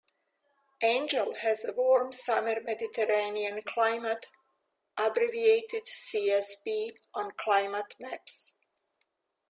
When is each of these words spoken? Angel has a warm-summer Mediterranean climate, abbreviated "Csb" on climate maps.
Angel 0.81 1.35
has 1.41 1.63
a 1.63 1.73
warm-summer 1.73 2.59
Mediterranean 2.65 3.61
climate, 3.61 4.25
abbreviated 4.97 5.83
"Csb" 5.85 6.97
on 7.13 7.29
climate 7.37 7.95
maps. 7.99 8.57